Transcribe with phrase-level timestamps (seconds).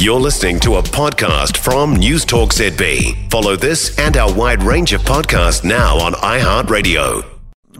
[0.00, 3.30] You're listening to a podcast from News Talk ZB.
[3.30, 7.22] Follow this and our wide range of podcasts now on iHeartRadio.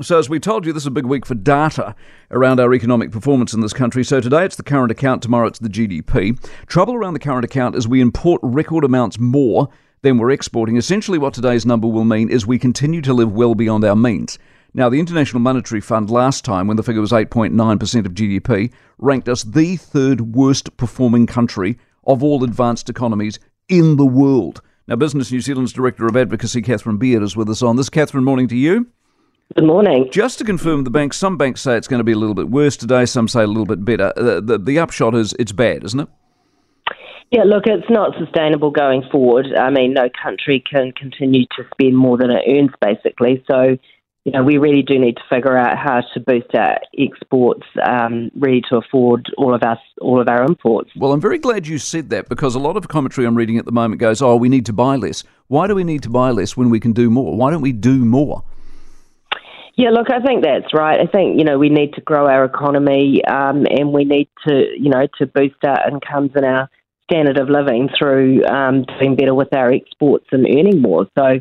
[0.03, 1.95] So, as we told you, this is a big week for data
[2.31, 4.05] around our economic performance in this country.
[4.05, 6.39] So, today it's the current account, tomorrow it's the GDP.
[6.67, 9.71] Trouble around the current account is we import record amounts more
[10.03, 10.77] than we're exporting.
[10.77, 14.39] Essentially, what today's number will mean is we continue to live well beyond our means.
[14.75, 19.29] Now, the International Monetary Fund last time, when the figure was 8.9% of GDP, ranked
[19.29, 21.79] us the third worst performing country
[22.11, 23.39] of all advanced economies
[23.69, 24.61] in the world.
[24.89, 27.89] Now, Business New Zealand's Director of Advocacy, Catherine Beard, is with us on this.
[27.89, 28.89] Catherine, morning to you.
[29.55, 30.09] Good morning.
[30.11, 32.51] Just to confirm the banks, some banks say it's going to be a little bit
[32.51, 34.13] worse today, some say a little bit better.
[34.17, 36.09] The, the, the upshot is it's bad, isn't it?
[37.31, 39.47] Yeah, look, it's not sustainable going forward.
[39.57, 43.45] I mean, no country can continue to spend more than it earns, basically.
[43.49, 43.77] So
[44.25, 48.31] you know, we really do need to figure out how to boost our exports, um,
[48.39, 50.91] really to afford all of us, all of our imports.
[50.95, 53.65] Well, I'm very glad you said that because a lot of commentary I'm reading at
[53.65, 56.31] the moment goes, "Oh, we need to buy less." Why do we need to buy
[56.31, 57.35] less when we can do more?
[57.35, 58.45] Why don't we do more?
[59.77, 61.01] Yeah, look, I think that's right.
[61.01, 64.67] I think you know we need to grow our economy, um, and we need to
[64.79, 66.69] you know to boost our incomes and our
[67.05, 71.07] standard of living through um, doing better with our exports and earning more.
[71.19, 71.41] So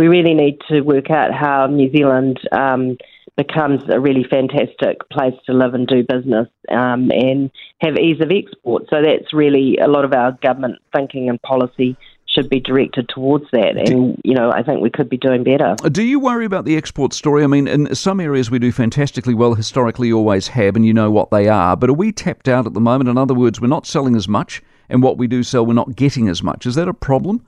[0.00, 2.96] we really need to work out how New Zealand um,
[3.36, 7.50] becomes a really fantastic place to live and do business um, and
[7.82, 8.84] have ease of export.
[8.88, 13.44] So that's really a lot of our government thinking and policy should be directed towards
[13.52, 13.76] that.
[13.76, 15.76] And, you know, I think we could be doing better.
[15.90, 17.44] Do you worry about the export story?
[17.44, 21.10] I mean, in some areas we do fantastically well, historically always have, and you know
[21.10, 21.76] what they are.
[21.76, 23.10] But are we tapped out at the moment?
[23.10, 25.94] In other words, we're not selling as much, and what we do sell, we're not
[25.94, 26.64] getting as much.
[26.64, 27.44] Is that a problem?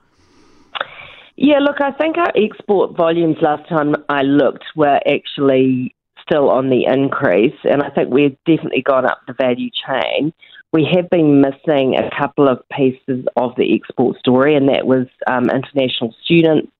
[1.35, 6.69] Yeah, look, I think our export volumes last time I looked were actually still on
[6.69, 10.31] the increase, and I think we've definitely gone up the value chain.
[10.71, 15.07] We have been missing a couple of pieces of the export story, and that was
[15.27, 16.71] um, international students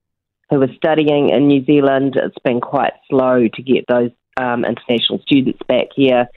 [0.49, 2.15] who were studying in New Zealand.
[2.15, 6.27] It's been quite slow to get those um, international students back here.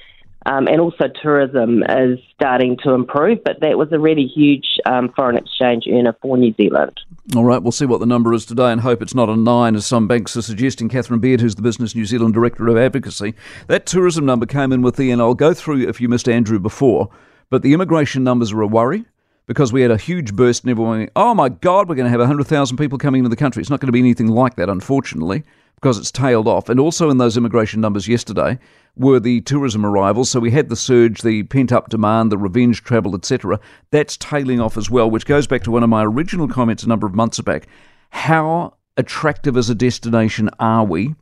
[0.47, 5.13] Um, and also tourism is starting to improve, but that was a really huge um,
[5.17, 7.01] foreign exchange earner for New Zealand.
[7.35, 9.75] All right, we'll see what the number is today and hope it's not a nine,
[9.75, 10.89] as some banks are suggesting.
[10.89, 13.35] Catherine Beard, who's the Business New Zealand Director of Advocacy.
[13.67, 16.61] That tourism number came in with the, and I'll go through if you missed Andrew
[16.61, 17.11] before,
[17.51, 19.05] but the immigration numbers are a worry
[19.47, 22.11] because we had a huge burst and everyone went, oh my God, we're going to
[22.11, 23.61] have 100,000 people coming into the country.
[23.61, 25.43] It's not going to be anything like that, unfortunately
[25.77, 26.69] because it's tailed off.
[26.69, 28.59] And also in those immigration numbers yesterday
[28.97, 30.31] were the tourism arrivals.
[30.31, 33.61] So we had the surge, the pent up demand, the revenge travel, etc.
[33.91, 36.89] That's tailing off as well, which goes back to one of my original comments a
[36.89, 37.69] number of months back.
[38.11, 41.15] How attractive as a destination are we,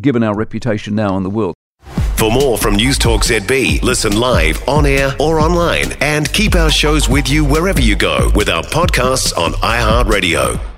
[0.00, 1.54] given our reputation now in the world?
[2.16, 6.70] For more from News Talk ZB, listen live, on air, or online, and keep our
[6.70, 10.71] shows with you wherever you go with our podcasts on iHeartRadio.